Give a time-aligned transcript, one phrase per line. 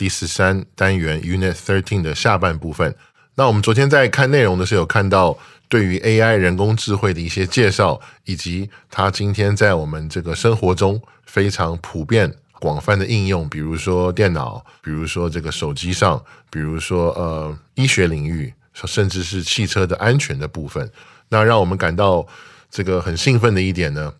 [0.00, 2.96] 第十三单元 Unit Thirteen 的下半部分。
[3.34, 5.36] 那我们昨天在看内容的时候，有看到
[5.68, 20.90] 对于 AI 人工智慧的一些介绍，以及它今天在我们这个生活中非常普遍、广泛的应用，比如说电脑，比如说这个手机上，比如说呃医学领域，甚至是汽车的安全的部分。
[21.28, 22.26] 那让我们感到
[22.70, 24.14] 这个很兴奋的一点呢，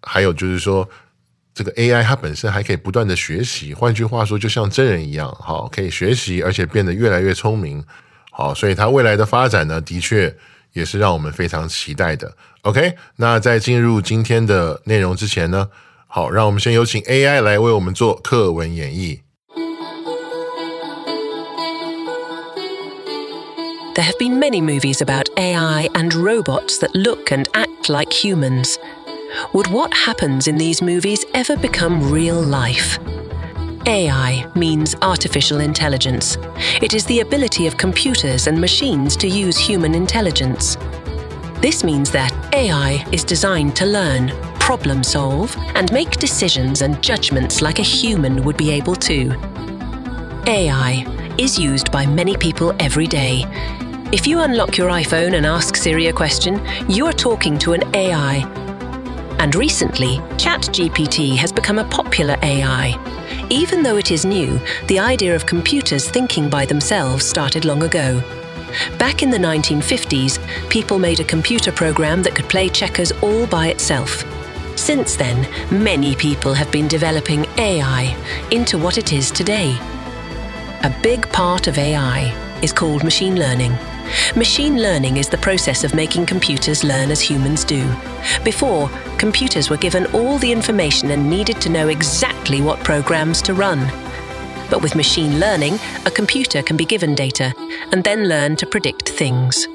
[0.00, 0.88] 还有就是说。
[1.58, 7.84] 这个 AI 它本身还可以不断的学习，换句话说，就像真人一样，好，可以学习，而且变得越来越聪明，
[8.30, 10.32] 好，所以它未来的发展呢，的确
[10.72, 12.36] 也是让我们非常期待的。
[12.62, 15.68] OK，那在进入今天的内容之前呢，
[16.06, 19.18] 好，让我们先有请 AI 来为我们做课文演绎。
[23.96, 28.76] There have been many movies about AI and robots that look and act like humans.
[29.52, 32.98] Would what happens in these movies ever become real life?
[33.86, 36.36] AI means artificial intelligence.
[36.82, 40.76] It is the ability of computers and machines to use human intelligence.
[41.60, 44.28] This means that AI is designed to learn,
[44.60, 49.32] problem solve, and make decisions and judgments like a human would be able to.
[50.46, 51.04] AI
[51.38, 53.44] is used by many people every day.
[54.12, 57.94] If you unlock your iPhone and ask Siri a question, you are talking to an
[57.94, 58.67] AI.
[59.38, 62.98] And recently, ChatGPT has become a popular AI.
[63.50, 68.20] Even though it is new, the idea of computers thinking by themselves started long ago.
[68.98, 70.38] Back in the 1950s,
[70.68, 74.24] people made a computer program that could play checkers all by itself.
[74.76, 78.16] Since then, many people have been developing AI
[78.50, 79.76] into what it is today.
[80.82, 82.32] A big part of AI
[82.62, 83.72] is called machine learning.
[84.36, 87.88] Machine learning is the process of making computers learn as humans do.
[88.44, 88.88] Before,
[89.18, 93.80] computers were given all the information and needed to know exactly what programs to run.
[94.70, 97.54] But with machine learning, a computer can be given data
[97.92, 99.66] and then learn to predict things.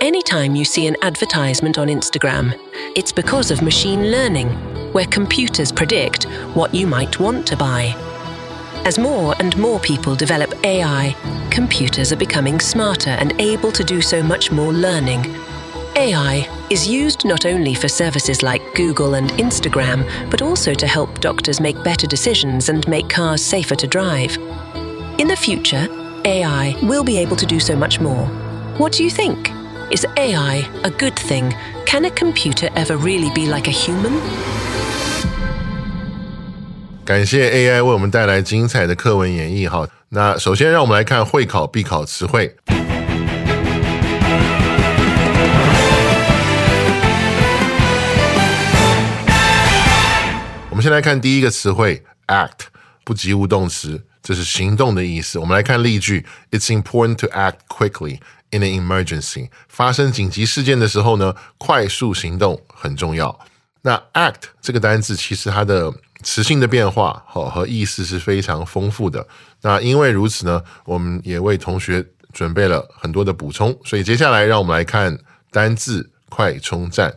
[0.00, 2.58] Anytime you see an advertisement on Instagram,
[2.94, 4.48] it's because of machine learning,
[4.92, 7.94] where computers predict what you might want to buy.
[8.86, 11.16] As more and more people develop AI,
[11.50, 15.26] computers are becoming smarter and able to do so much more learning.
[15.96, 21.18] AI is used not only for services like Google and Instagram, but also to help
[21.18, 24.36] doctors make better decisions and make cars safer to drive.
[25.18, 25.88] In the future,
[26.24, 28.26] AI will be able to do so much more.
[28.78, 29.50] What do you think?
[29.90, 31.52] Is AI a good thing?
[31.86, 34.55] Can a computer ever really be like a human?
[37.06, 39.70] 感谢 AI 为我们带来精彩的课文演绎。
[39.70, 42.56] 好，那首先让我们来看会考必考词汇。
[50.68, 52.66] 我们先来看第一个词汇 act，
[53.04, 55.38] 不及物动词，这是行动的意思。
[55.38, 58.18] 我们来看例句：It's important to act quickly
[58.50, 59.50] in an emergency。
[59.68, 63.38] 发生紧急事件的时候呢，快速行动很重要。
[63.82, 65.92] 那 act 这个单字其实它的
[66.26, 69.24] 词性的变化好和意思是非常丰富的。
[69.62, 73.78] 那因为如此呢，我们也为同学准备了很多的补充。
[73.84, 75.16] 所以接下来让我们来看
[75.52, 77.14] 单字快充站。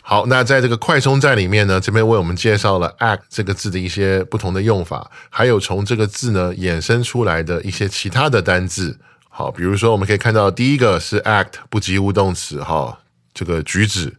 [0.00, 8.96] 好，那在这个快充站里面呢，这边为我们介绍了 act 这个字的一些不同的用法，还有从这个字呢衍生出来的一些其他的单字。
[9.28, 12.96] 好，比如说我们可以看到第一个是 act 不及物动词，哈，
[13.34, 14.14] 这个举止、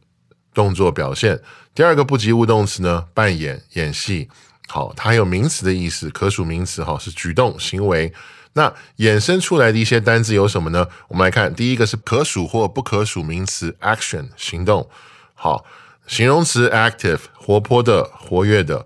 [0.53, 1.39] 动作表现。
[1.73, 4.29] 第二个不及物动词呢，扮演、演戏。
[4.67, 8.13] 好，它还有名词的意思，可数名词哈是举动、行为。
[8.53, 10.87] 那衍生出来的一些单字有什么呢？
[11.07, 14.87] 我们来看，第一个是可数或不可数名词 action 行动。
[15.33, 15.65] 好，
[16.07, 18.85] 形容词 active 活泼的、活跃的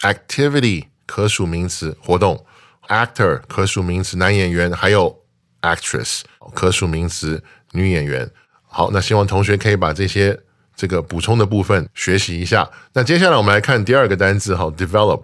[0.00, 2.44] ，activity 可数名词活动。
[2.88, 5.22] actor 可数名词男演员，还有
[5.62, 6.22] actress
[6.54, 7.42] 可数名词
[7.72, 8.30] 女演员。
[8.68, 10.40] 好，那希望同学可以把这些
[10.76, 12.68] 这个补充的部分学习一下。
[12.92, 15.22] 那接下来我们来看第二个单字，好，develop。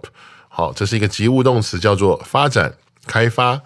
[0.49, 2.73] 好，这是一个及物动词，叫做发展、
[3.07, 3.61] 开发。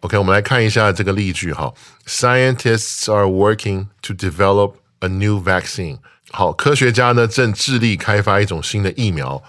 [0.00, 1.72] OK，我们来看一下这个例句，哈
[2.06, 5.98] ，Scientists are working to develop a new vaccine。
[6.32, 9.40] 好，科学家呢正致力开发一种新的疫苗。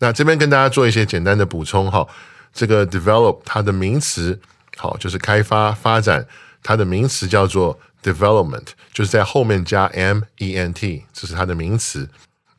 [0.00, 2.04] 那这边跟大家做一些简单的补充，哈，
[2.52, 4.40] 这个 develop 它的名词，
[4.76, 6.26] 好，就是开发、发展，
[6.62, 12.08] 它的名词叫做 development，就是在后面加 m e n t，这是它的名词。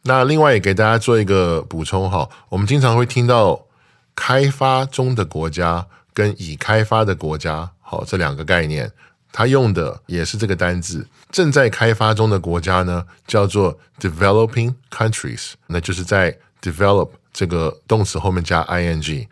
[0.03, 3.67] 那另外也给大家做一个补充，哈，我们经常会听到
[4.15, 8.91] 开发中的国家跟已开发的国家，好，这两个概念。
[9.33, 19.27] 它用的也是这个单字，正在开发中的国家呢，叫做 developing countries，那就是在 develop 这个动词后面加 ing。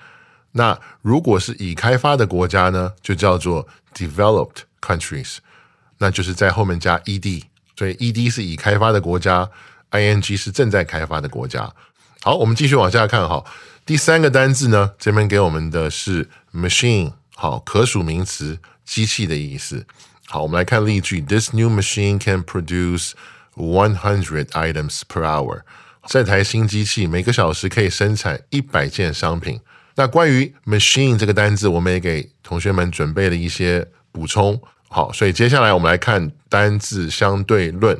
[0.52, 5.38] 那如果是已开发的国家呢，就叫做 developed countries，
[6.00, 7.44] 那就是在后面加 ed。
[7.76, 9.50] 所以 ed 是已开发的国家
[9.92, 11.72] ，ing 是正在开发的国家。
[12.22, 13.44] 好，我们继续往下看哈。
[13.86, 18.60] 第三个单字呢，这边给我们的是 machine，好，可数名词。
[18.84, 19.86] 机器的意思。
[20.26, 23.12] 好，我们来看例句：This new machine can produce
[23.56, 25.62] one hundred items per hour。
[26.08, 29.60] 这台新机器每个小时可以生产一百件商品。
[30.00, 34.58] 那关于 machine 这个单字，我们也给同学们准备了一些补充。
[34.88, 38.00] 好，所以接下来我们来看单字相对论。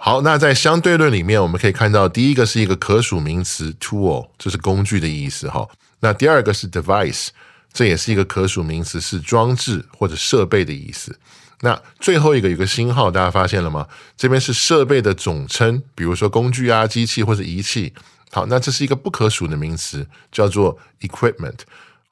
[0.00, 5.50] 好，那在相对论里面，我们可以看到第一个是一个可数名词 tool，这是工具的意思。
[5.50, 5.68] 哈，
[6.00, 7.28] 那第二个是 device。
[7.70, 11.14] 这也是一个可数名词，是装置或者设备的意思。
[11.60, 13.86] 那最后一个有个星号，大家发现了吗？
[14.16, 17.92] 这边是设备的总称，比如说工具啊、机器或者仪器。
[18.30, 21.60] 好，那这是一个不可数的名词，叫做 equipment。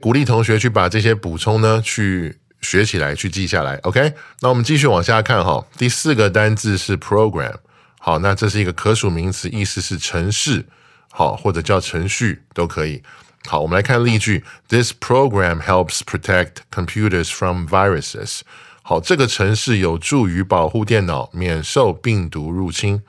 [0.00, 3.76] 鼓励同学去把这些补充呢，去学起来，去记下来。
[3.82, 5.66] OK，那我们继续往下看哈。
[5.78, 7.54] 第四个单字是 program。
[7.98, 10.66] 好，那这是一个可数名词，意思是程式，
[11.10, 13.02] 好或者叫程序都可以。
[13.46, 14.44] 好，我们来看例句。
[14.68, 18.40] This program helps protect computers from viruses。
[18.82, 23.02] 好，这个程式有助于保护电脑免受病毒入侵。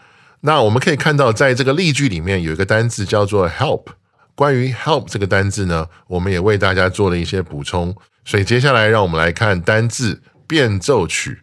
[0.47, 3.87] 那我们可以看到，在这个例句里面有一个单字叫做 help。
[4.33, 7.93] 关于 help 这个单字呢，我们也为大家做了一些补充。
[8.23, 11.41] 所以接下来让我们来看单字变奏曲。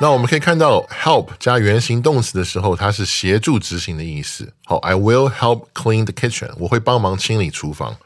[0.00, 4.52] 那我们可以看到，help 加原形动词的时候，它是协助执行的意思。
[4.64, 6.50] 好，I will help clean the kitchen。
[6.58, 7.96] 我会帮忙清理厨房。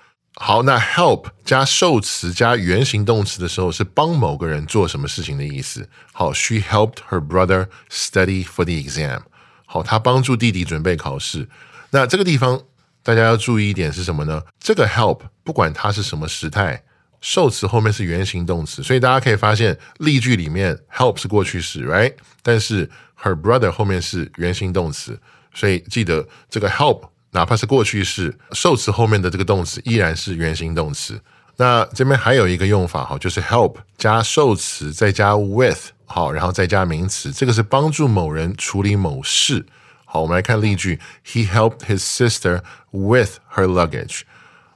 [0.43, 5.87] 好，那 help 加受词加原形动词的时候，是帮某个人做什么事情的意思。
[6.15, 9.21] 好，She helped her brother study for the exam。
[9.67, 11.47] 好，她帮助弟弟准备考试。
[11.91, 12.59] 那这个地方
[13.03, 14.43] 大家要注意一点是什么呢？
[14.59, 16.83] 这个 help 不管它是什么时态。
[17.21, 22.15] 受词后面是原形动词，所以大家可以发现例句里面 help 是过去式，right？
[22.43, 22.89] 但是
[23.23, 25.21] her brother 后面是原形动词，
[25.53, 31.21] 所以记得这个 help 哪怕是过去式，受词后面的这个动词依然是原形动词。
[31.57, 39.67] 那这边还有一个用法哈，就是 help 加受词再加 with 好，然后再加名词，这个是帮助某人处理某事。
[40.05, 44.23] 好，我们来看例句：He helped his sister with her luggage。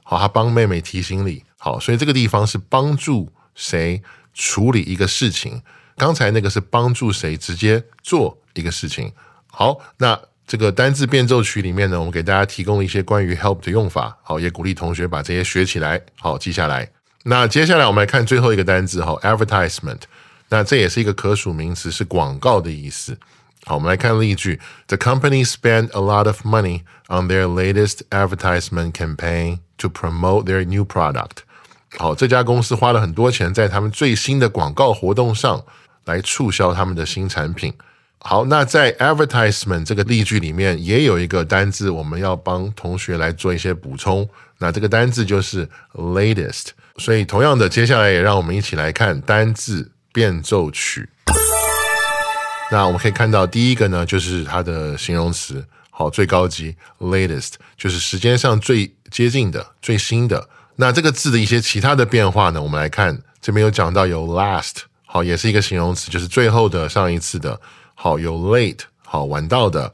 [0.03, 1.43] 好，他帮妹妹提行李。
[1.57, 4.01] 好，所以这个地方是帮助谁
[4.33, 5.61] 处理一个事情，
[5.97, 9.11] 刚才那个是帮助谁直接做一个事情。
[9.47, 14.15] 好，那这个单字变奏曲里面呢，我们给大家提供了一些关于 help 的用法。
[14.21, 16.89] 好，也鼓励同学把这些学起来，好记下来。
[17.23, 20.01] 那接下来我们来看最后一个单字，好，advertisement。
[20.49, 23.17] 那这也是一个可数名词，是广告的意思。
[23.65, 30.85] 好，我们来看例句：The company spent a lot of money on their latest advertisement campaign to promote their new
[30.85, 31.37] product。
[31.97, 35.63] 好，这家公司花了很多钱在他们最新的广告活动上
[36.03, 37.73] 来促销他们的新产品。
[38.27, 44.27] 好，那在 advertisement 这个例句里面也有一个单字，我们要帮同学来做一些补充。
[44.57, 46.69] 那这个单字就是 latest。
[46.97, 51.07] 所以同样的，接下来也让我们一起来看单字变奏曲。
[52.71, 60.49] 那我们可以看到第一个呢，就是它的形容词，好，最高级 latest，就是时间上最接近的、最新的。
[60.77, 62.59] 那这个字的一些其他的变化呢？
[62.59, 67.61] 我们来看，这边有讲到有 last，好，也是一个形容词，就是最后的、上一次的。
[67.95, 69.91] 好，有 late，好，晚到的。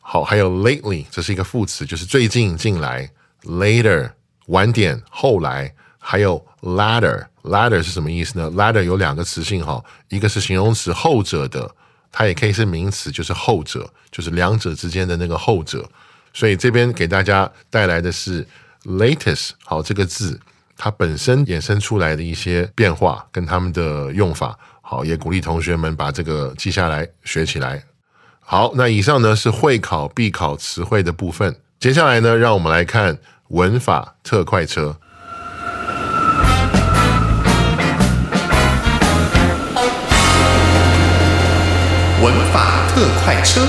[0.00, 3.08] 好，还有 lately，这是一个副词，就是最近近来。
[3.44, 4.10] later，
[4.46, 5.72] 晚点，后来。
[6.04, 11.72] 还有 ladder，ladder 是什么意思呢？ladder 有两个词性哈，一个是形容词，后者的，
[12.10, 15.88] 它也可以是名词，就是后者，就是两者之间的那个后者。
[16.34, 18.46] 所以这边给大家带来的是。
[18.84, 20.40] latest 好这个字，
[20.76, 24.58] 它本身衍生出来的一些变化跟他们的用法，
[24.92, 27.82] 好也鼓励同学们把这个记下来学起来。
[28.40, 33.16] 好，那以上呢是会考必考词汇的部分，接下来呢，让我们来看
[33.48, 34.98] 文法特快车。
[42.22, 43.66] 文法特快车。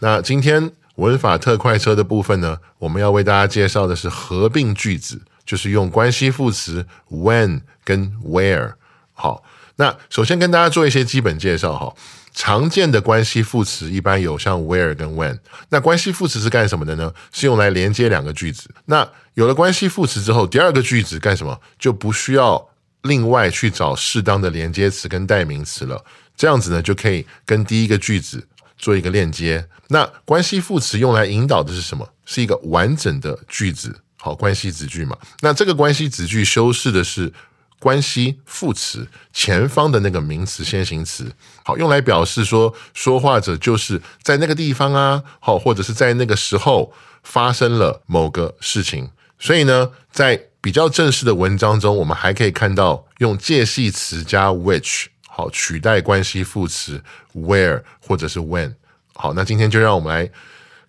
[0.00, 8.72] 那今天文法特快车的部分呢，我们要为大家介绍的是合并句子，就是用关系副词 when 跟 where。
[9.12, 9.44] 好，
[9.78, 11.92] 那首先跟大家做一些基本介绍哈。
[12.34, 15.36] 常见的关系副词一般有像 where 跟 when。
[15.70, 17.12] 那关系副词是干什么的呢？
[17.32, 18.70] 是用来连接两个句子。
[18.84, 21.60] 那有了关系副词之后，第二个句子干什么？
[21.80, 22.68] 就不需要
[23.02, 26.04] 另外去找适当的连接词跟代名词了。
[26.36, 29.66] 这样子呢，就可以跟第一个句子做一个链接。
[29.88, 32.08] 那关系副词用来引导的是什么？
[32.24, 35.16] 是一个完整的句子，好，关系子句嘛。
[35.40, 37.32] 那这个关系子句修饰的是
[37.78, 41.32] 关系副词前方的那个名词先行词，
[41.64, 46.92] 好，用来表示说说话者就是在那个地方啊，好，或者是在那个时候
[47.22, 49.10] 发生了某个事情。
[49.38, 55.06] 所以呢，在比较正式的文章中，我们还可以看到用介系词加 which。
[55.28, 57.00] 好，取代关系副词
[57.32, 58.74] where 或者是 when。
[59.14, 60.28] 好，那今天就让我们来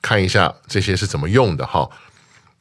[0.01, 1.63] 看一下这些是怎么用的。
[1.67, 1.87] 哈，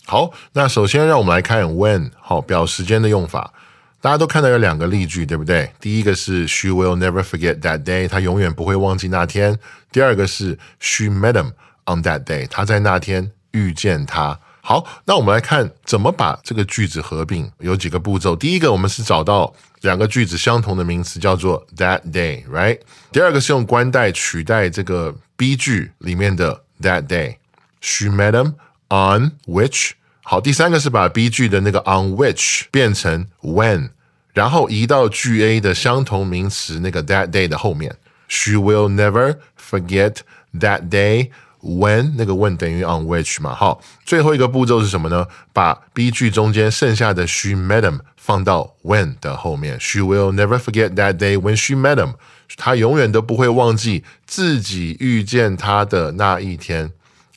[0.05, 3.55] 好，那首先让我们来看 when，好，表时间的用法。
[4.01, 5.73] 大家都看到有两个例句，对不对？
[5.81, 9.59] 第一个是 She will never forget that day，她永远不会忘记那天。
[9.91, 11.53] 第二个是 She met him
[11.87, 14.39] on that day，她在那天遇见他。
[14.61, 18.37] 好，那我们来看怎么把这个句子合并，有几个步骤。
[18.37, 22.79] 第一个，我们是找到两个句子相同的名词，叫做 that day，right？
[23.11, 27.37] 第二个是用关代取代这个 B 句里面的 that day。
[27.81, 28.55] She met him
[28.91, 29.93] on which。
[30.31, 33.89] 好，第三个是把 B 句的那个 on which 变成 when，
[34.35, 37.97] 然后移到句 A 的相同名词那个 that day 的后面。
[38.29, 40.17] She will never forget
[40.61, 41.31] that day。
[41.63, 45.27] When 那个 when 等于 on which 嘛，好，最后一个步骤是什么呢？
[45.55, 49.81] 把 B 句中间剩下的 she met him 放到 when 的后面。
[49.81, 52.17] She will never forget that day when she met him。
[52.59, 56.93] 她永远都不会忘记自己遇见他的那一天。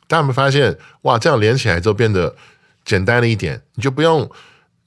[0.08, 0.78] 大家有没有发现？
[1.04, 2.36] 哇，这样连起来之后变得
[2.86, 4.30] 简单了一点，你就不用。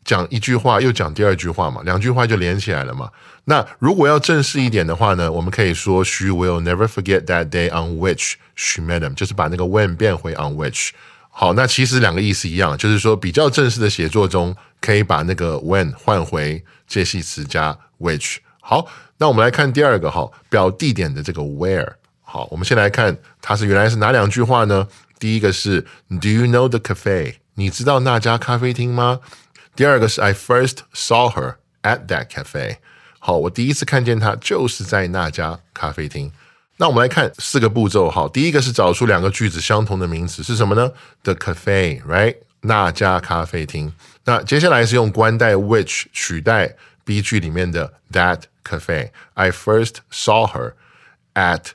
[0.04, 3.08] 讲一句话又讲第二句话嘛，两句话就连起来了嘛。
[3.46, 10.90] 那如果要正式一点的话呢，我们可以说 She will never forget that day on which she met him，就是把那个 when 变回 on which。
[11.30, 18.36] 好，那其实两个意思一样，就是说比较正式的写作中可以把那个 when 换回介系词加 which。
[18.60, 18.86] 好，
[19.16, 21.94] 那我们来看第二个哈，表地点的这个 where。
[22.20, 24.86] 好，我们先来看它是原来是哪两句话呢？
[25.18, 27.36] 第一个是 Do you know the cafe？
[27.54, 29.20] 你知道那家咖啡厅吗？
[29.76, 32.76] 第二个是 I first saw her at that cafe。
[33.18, 36.32] 好，我第一次看见她就是在那家咖啡厅。
[36.76, 38.10] 那我们来看四个步骤。
[38.10, 40.90] 好，第一个是找出两个句子相同的名词是什么呢
[41.22, 42.36] ？The cafe，right？
[42.62, 43.92] 那家咖啡厅。
[44.24, 49.10] 那接下来是用关代 which 取代 B 句里面的 that cafe。
[49.34, 50.72] I first saw her
[51.34, 51.66] at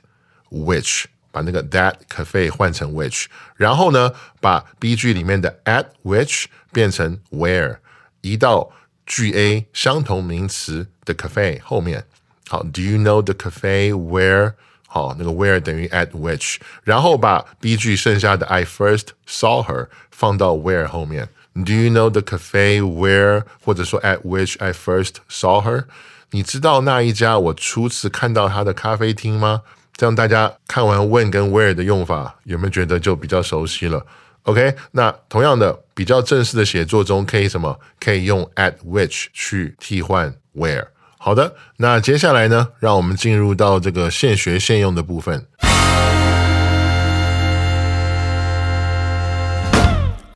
[0.50, 7.77] which，把那个 that cafe 换成 which，然后呢，把 B 句里面的 at which 变成 where。
[8.21, 8.71] 移到
[9.05, 12.05] 句 A 相同名词的 cafe 后面。
[12.47, 14.53] 好，Do you know the cafe where？
[14.87, 21.29] 好，那个 where 等于 at which，然后把 B 句剩下的 I first saw her 放到 where 后面。
[21.53, 23.43] Do you know the cafe where？
[23.63, 25.85] 或者说 at which I first saw her？
[26.31, 29.61] 你知道那一家我初次看到她的咖啡厅吗？
[29.96, 34.04] 这样大家看完 when 跟 where 的用法，有没有觉得就比较熟悉了
[34.44, 37.78] ？OK，那同样的，比较正式的写作中可以什么？
[38.00, 40.86] 可以用 at which 去替换 where。
[41.18, 45.46] 好的，那接下来呢，让我们进入到这个现学现用的部分。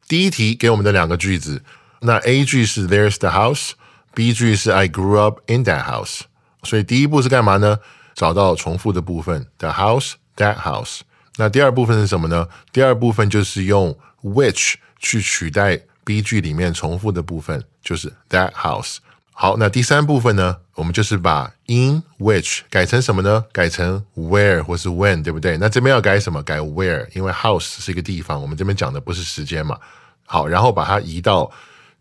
[0.06, 1.62] 第一题给我们的两个句子，
[2.00, 6.20] 那 A 句是 There's the house，B 句是 I grew up in that house。
[6.62, 7.78] 所以第一步是干嘛呢？
[8.14, 11.00] 找到重复的部分，the house，that house。
[11.36, 12.48] 那第二部分是什么呢？
[12.72, 18.98] 第二部分就是用 which 去取代 B 句里面重复的部分，就是 that house。
[19.32, 20.58] 好，那第三部分呢？
[20.76, 23.44] 我们就是把 in which 改成什么呢？
[23.52, 25.58] 改成 where 或是 when，对不对？
[25.58, 26.40] 那这边要改什么？
[26.42, 29.76] 改 where，因为 house 是一个地方，我们这边讲的不是时间嘛。
[30.24, 31.50] 好，然后把它移到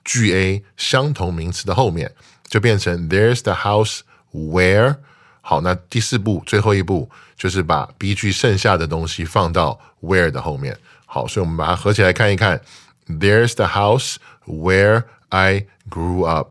[0.04, 2.12] 句 A 相同名词的后面，
[2.48, 4.02] 就变成 There's the house
[4.32, 4.98] where。
[5.43, 10.77] 好，那第四步，最后一步就是把 B 句剩下的东西放到 where 的后面。
[11.07, 12.61] 好，所以我们把它合起来看一看。
[13.09, 14.17] There's the house
[14.47, 16.51] where I grew up。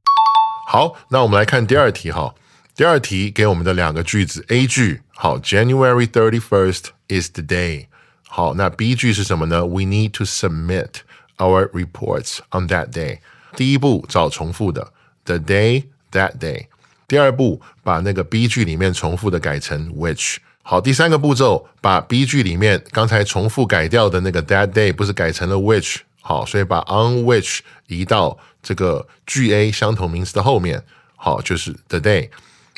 [0.67, 2.33] 好，那我们来看第二题哈。
[2.75, 7.85] 第二题给我们的两个句子，A 句好，January thirty first is the day。
[8.27, 9.65] 好，那 B 句是什么呢？
[9.65, 11.01] We need to submit
[11.37, 13.19] our reports on that day。
[13.55, 14.91] 第一步找重复的，
[15.25, 16.67] the day that day。
[17.12, 20.36] 第二步把那个 B 句里面重复的改成 which。
[20.62, 25.96] 好，第三个步骤把 B 句里面刚才重复改掉的那个 that day 不是改成了 which。
[26.22, 30.82] 好，所以把 on which 移到这个句 A 相同名词的后面。
[31.14, 32.30] 好，就是 the day。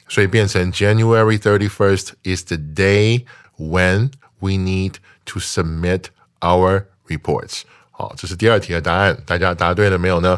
[0.08, 3.24] 所以变成 January thirty first is the day
[3.56, 4.10] when
[4.40, 4.94] we need
[5.26, 6.06] to submit
[6.40, 7.60] our reports。
[7.92, 10.36] 好，这是第二题的答案，大家答对了没有呢？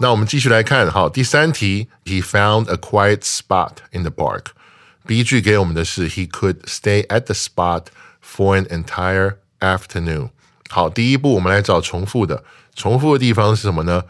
[0.00, 7.86] 那我们继续来看，好，第三题，He found a quiet spot in the park。B 句给我们的是 He could stay at the spot
[8.22, 10.30] for an entire afternoon。
[10.68, 12.44] 好，第一步我们来找重复的，
[12.76, 14.04] 重复的地方是什么呢？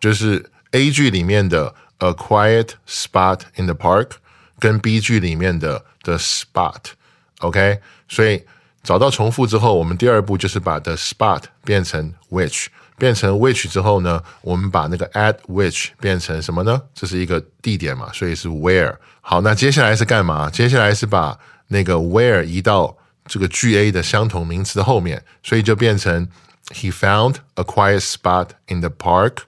[0.00, 4.12] 就是 A 句里面的 a quiet spot in the park
[4.58, 8.44] 跟 B 句里面的 the spot，OK，所以
[8.82, 12.66] 找到重复之后，我们第二步就是把 the spot 变成 which，
[12.98, 16.80] 变成 which 之后呢，我们把那个 at which 变成什么呢？
[16.94, 18.94] 这是一个地点嘛，所以是 where。
[19.20, 20.48] 好，那接下来是干嘛？
[20.50, 26.28] 接下来是把那个 where 移到这个句 A 的相同名词的后面，所以就变成
[26.68, 29.38] He found a quiet spot in the park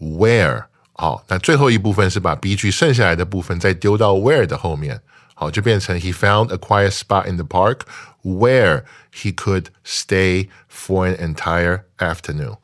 [0.00, 0.64] where。
[0.92, 5.00] 好，那最后一部分是把 B 句剩下来的部分再丢到 where 的后面，
[5.34, 7.80] 好，就变成 He found a quiet spot in the park
[8.22, 12.56] where he could stay for an entire afternoon。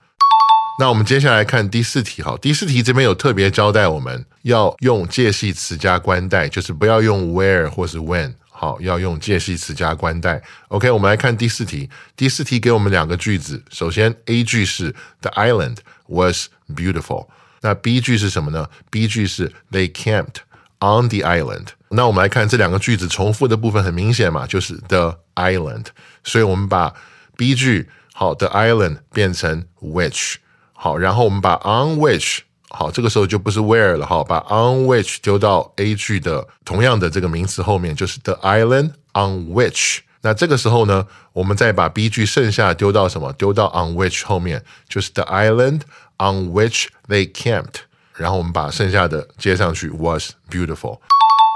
[0.80, 10.40] 那我们接下来看第四题，好，第四题这边有特别交代我们要用介系词加关代，就是不要用 where 或是 when，好，要用介系词加关代。
[10.68, 17.28] OK，我们来看第四题，第四题给我们两个句子，首先 A 句是 The island was beautiful。
[17.62, 20.42] 那 B 句是什么呢？B 句是 They camped
[20.80, 21.70] on the island。
[21.90, 25.88] 那我们来看这两个句子重复的部分很明显嘛，就是 the island。
[26.24, 26.94] 所以我们把
[27.36, 30.36] B 句好 the island 变成 which
[30.80, 40.00] 好，然后我们把 on which 好，这个时候就不是 where 了哈，把 on which 丢到 A 句的同样的这个名词后面，就是 the island on which。
[40.22, 43.34] 那这个时候呢，我们再把 B 句剩下丢到什么？
[43.34, 45.82] 丢到 on which 后面，就是 the island。
[46.20, 47.82] on which they camped，
[48.16, 51.00] 然后我们把剩下的接上去，was beautiful。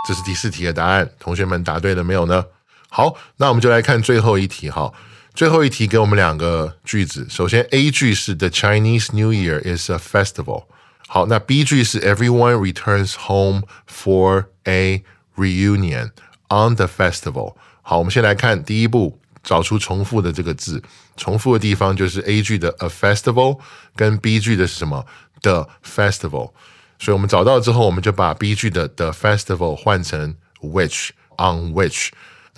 [0.07, 2.45] 这是第四题的答案，同学们答对了没有呢？
[2.88, 4.93] 好，那我们就来看最后一题哈。
[5.34, 10.65] 最后一题给我们两个句子，首先 A 句是 The Chinese New Year is a festival。
[11.08, 15.04] 好，那 B 句是 Everyone returns home for a
[15.36, 16.12] reunion
[16.50, 17.56] on the festival。
[17.82, 19.17] 好，我们先来看第一步。
[19.44, 20.84] 找出重复的这个字，
[21.17, 23.58] 重复的地方就是 A 句的 a festival
[23.96, 25.04] 跟 B 句的是什么
[25.41, 26.52] the festival，
[27.00, 32.10] 所以我们找到之后，我们就把 B 句的 the festival 换成 which on which。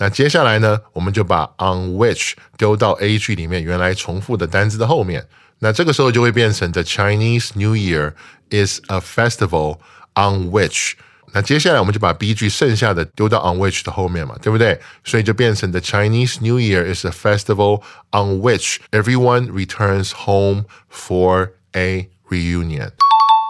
[0.03, 5.27] 那接下来呢，我们就把 on which 丢到 A 句里面原来重复的单字的后面，
[5.59, 8.13] 那这个时候就会变成 the Chinese New Year
[8.49, 9.77] is a festival
[10.15, 10.93] on which。
[11.33, 14.79] 那接下来我们就把 B 句剩下的丢到 on which 的后面嘛，对不对？
[15.03, 22.91] 所以就变成 The Chinese New Year is a festival on which everyone returns home for a reunion。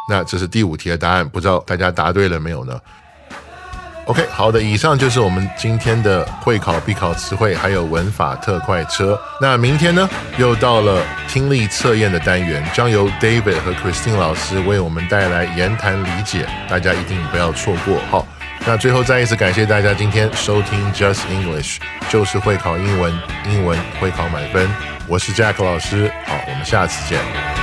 [0.09, 2.81] 那这是第五题的答案，不知道大家答对了没有呢
[4.06, 9.18] ？OK，好的，以上就是我们今天的会考必考词汇，还有文法特快车。
[9.40, 17.98] 那明天呢，又到了听力测验的单元，将由 David 和 Christine 老师为我们带来言谈理解，大家一定不要错过。
[18.10, 18.26] 好，
[18.66, 21.78] 那最后再一次感谢大家今天收听 Just English，
[22.10, 23.12] 就是会考英文，
[23.50, 24.68] 英文会考满分。
[25.06, 27.53] 我是 Jack 老师，好，我们下次见。